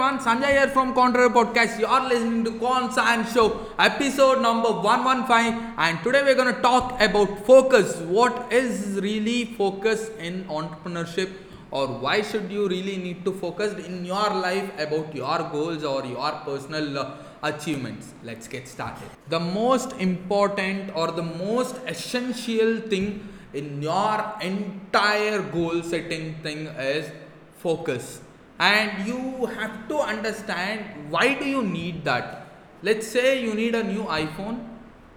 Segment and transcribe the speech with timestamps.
[0.00, 1.80] everyone, Sanjay here from Contrary Podcast.
[1.80, 5.74] You are listening to Con Science Show, episode number 115.
[5.76, 7.96] And today we're going to talk about focus.
[8.02, 11.32] What is really focus in entrepreneurship,
[11.72, 16.06] or why should you really need to focus in your life about your goals or
[16.06, 18.14] your personal uh, achievements?
[18.22, 19.10] Let's get started.
[19.28, 27.10] The most important or the most essential thing in your entire goal setting thing is
[27.56, 28.20] focus
[28.58, 32.46] and you have to understand why do you need that?
[32.82, 34.66] Let's say you need a new iphone.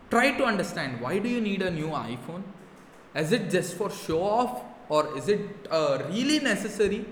[0.09, 2.43] Try to understand why do you need a new iphone?
[3.15, 7.05] Is it just for show off or is it uh, really necessary?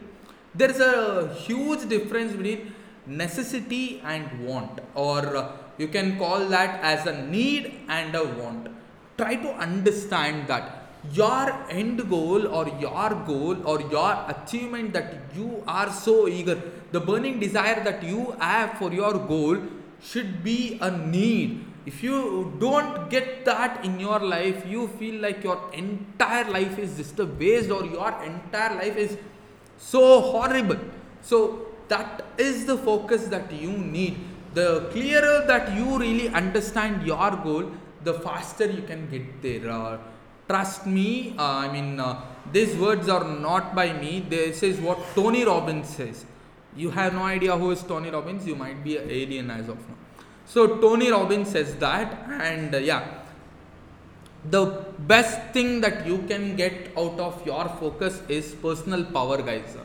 [0.53, 2.73] There's a huge difference between
[3.05, 8.67] necessity and want or you can call that as a need and a want.
[9.17, 10.78] Try to understand that
[11.13, 16.99] your end goal or your goal or your achievement that you are so eager the
[16.99, 19.57] burning desire that you have for your goal
[20.01, 21.65] should be a need.
[21.85, 26.97] If you don't get that in your life you feel like your entire life is
[26.97, 29.17] just a waste or your entire life is
[29.77, 30.77] so horrible.
[31.21, 34.17] So that is the focus that you need.
[34.53, 37.71] The clearer that you really understand your goal
[38.03, 39.69] the faster you can get there.
[39.69, 39.97] Uh,
[40.49, 42.19] trust me uh, i mean uh,
[42.51, 44.25] these words are not by me.
[44.27, 46.25] This is what tony robbins says.
[46.75, 48.47] You have no idea who is tony robbins.
[48.47, 49.95] You might be an alien as of now.
[50.45, 53.15] So tony robbins says that and uh, yeah.
[54.49, 59.77] The best thing that you can get out of your focus is personal power guys.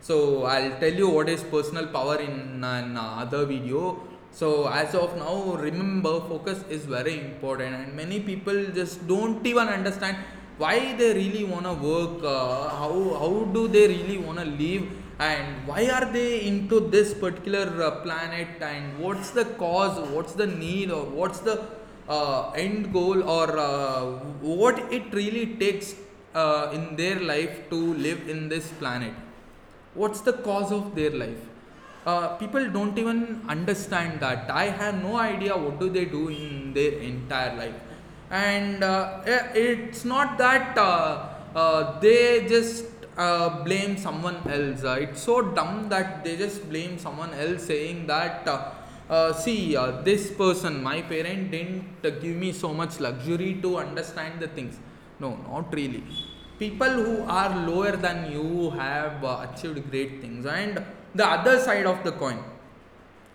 [0.00, 4.00] So i'll tell you what is personal power in an other video
[4.32, 9.68] so as of now, remember focus is very important, and many people just don't even
[9.68, 10.16] understand
[10.58, 14.84] why they really want to work, uh, how how do they really want to live,
[15.18, 20.46] and why are they into this particular uh, planet, and what's the cause, what's the
[20.46, 21.56] need, or what's the
[22.08, 24.00] uh, end goal, or uh,
[24.40, 25.94] what it really takes
[26.34, 29.12] uh, in their life to live in this planet.
[29.94, 31.51] What's the cause of their life?
[32.06, 34.50] Uh, people don't even understand that.
[34.50, 37.74] I have no idea what do they do in their entire life.
[38.30, 42.86] And uh, it's not that uh, uh they just
[43.16, 44.82] uh, blame someone else.
[44.84, 48.48] It's so dumb that they just blame someone else saying that
[49.36, 54.78] see this person my parent didn't give me so much luxury to understand the things.
[55.20, 56.02] No not really
[56.64, 60.46] people who are lower than you have achieved great things.
[60.46, 60.84] And
[61.14, 62.42] the other side of the coin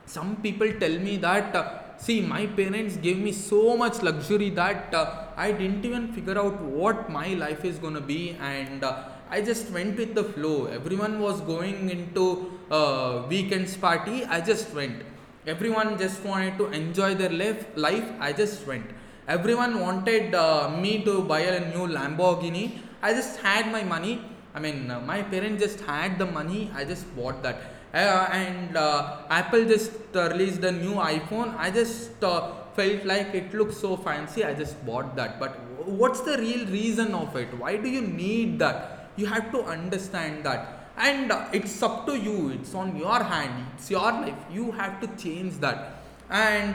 [0.08, 4.94] some people tell me that uh, see my parents gave me so much luxury that
[4.94, 5.06] uh,
[5.36, 8.38] i didn't even figure out what my life is going to be.
[8.40, 10.66] And uh, i just went with the flow.
[10.68, 12.26] Everyone was going into
[12.72, 14.24] uh, weekends party.
[14.26, 15.04] I just went.
[15.46, 18.10] Everyone just wanted to enjoy their life life.
[18.20, 18.90] I just went.
[19.28, 22.66] Everyone wanted uh, me to buy a new lamborghini
[23.02, 24.20] i just had my money
[24.58, 27.58] I mean, uh, my parents just had the money, I just bought that.
[27.94, 31.56] Uh, and uh, Apple just uh, released the new iPhone.
[31.58, 35.40] I just uh, felt like it looks so fancy, I just bought that.
[35.40, 37.54] But what's the real reason of it?
[37.60, 39.12] Why do you need that?
[39.16, 40.90] You have to understand that.
[40.98, 44.44] And uh, it's up to you, it's on your hand, it's your life.
[44.52, 45.98] You have to change that.
[46.32, 46.74] And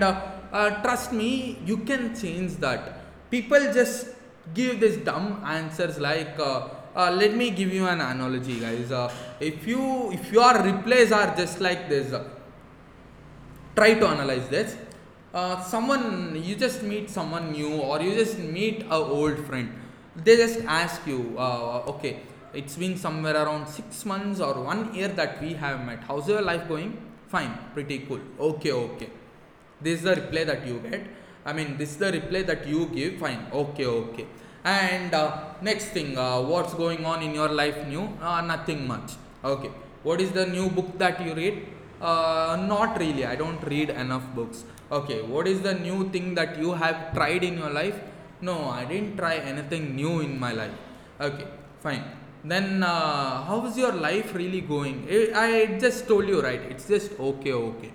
[0.84, 3.00] trust me, you can change that.
[3.28, 4.06] People just
[4.54, 8.92] give these dumb answers like, uh, let me give you an analogy guys.
[8.92, 12.24] Uh, if you if your replies are just like this uh,
[13.74, 14.76] try to analyze this.
[15.32, 19.72] Uh, someone you just meet someone new or you just meet a old friend.
[20.14, 22.20] They just ask you uh, okay
[22.52, 26.00] it's been somewhere around 6 months or 1 year that we have met.
[26.06, 26.98] How's your life going?
[27.28, 28.20] Fine pretty cool.
[28.38, 29.08] Okay okay.
[29.80, 31.06] This is the reply that you get
[31.44, 34.26] i mean this is the reply that you give fine okay okay.
[34.64, 38.08] And uh, next thing uh, what's going on in your life new?
[38.20, 39.14] Uh, nothing much
[39.44, 39.70] okay.
[40.04, 41.66] What is the new book that you read?
[42.00, 45.22] Uh, not really i don't read enough books okay.
[45.22, 47.98] What is the new thing that you have tried in your life?
[48.40, 50.74] No i didn't try anything new in my life
[51.20, 51.46] okay
[51.80, 52.04] fine.
[52.44, 55.06] Then uh, how is your life really going?
[55.34, 57.92] I just told you right it's just okay okay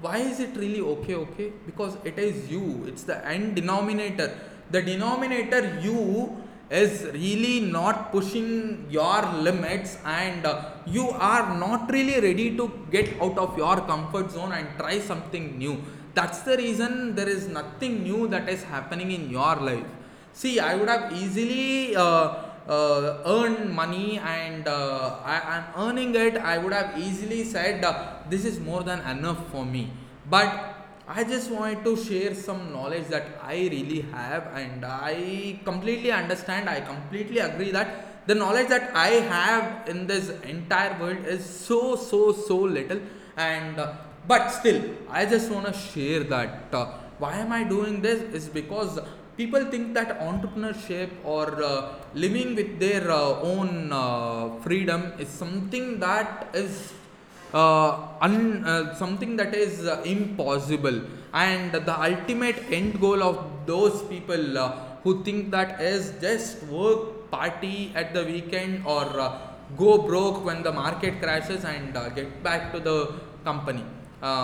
[0.00, 1.52] why is it really okay okay?
[1.66, 2.84] Because it is you.
[2.86, 4.38] It's the end denominator.
[4.70, 12.20] The denominator you is really not pushing your limits and uh, you are not really
[12.20, 15.82] ready to get out of your comfort zone and try something new.
[16.14, 19.86] That's the reason there is nothing new that is happening in your life.
[20.32, 26.36] See i would have easily uh, uh, earned money and uh, I am earning it,
[26.36, 29.90] I would have easily said, uh, this is more than enough for me
[30.28, 30.76] but
[31.08, 36.68] I just wanted to share some knowledge that I really have, and I completely understand.
[36.68, 41.96] I completely agree that the knowledge that I have in this entire world is so,
[41.96, 43.00] so, so little,
[43.36, 43.94] and uh,
[44.28, 46.72] but still, I just want to share that.
[46.72, 48.22] Uh, why am I doing this?
[48.32, 49.00] Is because
[49.40, 51.94] people think that entrepreneurship or uh,
[52.24, 56.74] living with their uh, own uh, freedom is something that is
[57.52, 57.90] uh,
[58.26, 60.98] un, uh, something that is uh, impossible.
[61.32, 64.44] And the ultimate end goal of those people
[65.02, 69.04] who think that is just work party at the weekend or
[69.82, 72.98] go broke when the market crashes and get back to the
[73.44, 73.84] company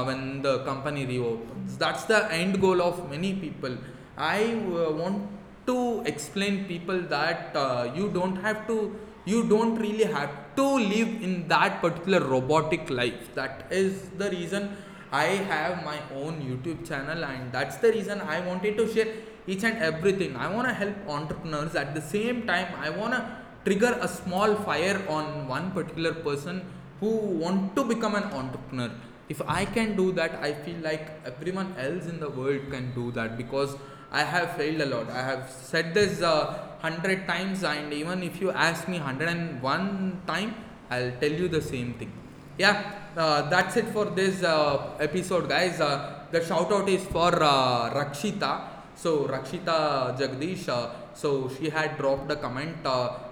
[0.09, 1.77] when the company reopens.
[1.77, 3.77] That's the end goal of many people
[4.17, 5.29] i uh, want
[5.67, 11.09] to explain people that uh, you don't have to you don't really have to live
[11.23, 13.35] in that particular robotic life.
[13.35, 14.77] That is the reason
[15.13, 19.07] i have my own youtube channel and that's the reason i wanted to share
[19.47, 20.35] each and everything.
[20.35, 21.77] I want to help entrepreneurs.
[21.77, 23.21] At the same time i want to
[23.65, 26.63] trigger a small fire on one particular person
[27.01, 27.11] who
[27.45, 28.91] want to become an entrepreneur.
[29.29, 33.11] If i can do that i feel like everyone else in the world can do
[33.13, 33.77] that because
[34.11, 35.11] I have failed a lot.
[35.11, 40.55] I have said this uh, 100 times, and even if you ask me 101 time,
[40.91, 42.13] I'll tell you the same thing.
[42.59, 45.81] Yeah, uh, that's it for this uh, episode, guys.
[45.81, 48.69] Uh, the shout out is for uh, Rakshita.
[48.95, 50.69] So, Rakshita Jagdish.
[50.69, 52.77] Uh, so, she had dropped a comment.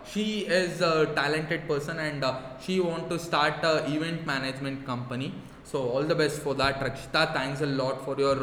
[0.06, 2.24] She is a talented person and
[2.60, 5.32] she want to start event management company.
[5.64, 7.32] So, all the best for that, Rakshita.
[7.32, 8.36] Thanks a lot for your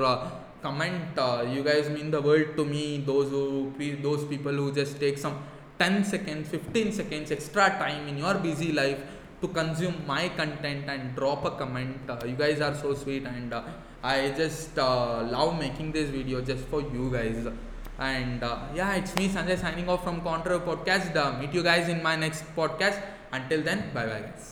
[0.61, 4.99] comment uh, you guys mean the world to me those who those people who just
[4.99, 5.37] take some
[5.79, 9.01] 10 seconds 15 seconds extra time in your busy life
[9.41, 11.97] to consume my content and drop a comment.
[12.07, 13.63] Uh, you guys are so sweet and uh,
[14.03, 17.47] i just uh, love making this video just for you guys.
[17.99, 21.15] And uh, yeah it's me sanjay signing off from counter podcast.
[21.15, 23.01] Uh, meet you guys in my next podcast.
[23.39, 24.49] Until then bye bye guys